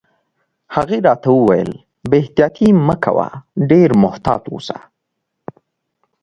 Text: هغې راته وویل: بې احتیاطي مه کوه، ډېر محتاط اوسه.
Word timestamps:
هغې 0.75 0.97
راته 1.07 1.29
وویل: 1.37 1.71
بې 2.09 2.17
احتیاطي 2.21 2.67
مه 2.87 2.95
کوه، 3.03 3.27
ډېر 3.69 3.89
محتاط 4.03 4.43
اوسه. 4.53 4.77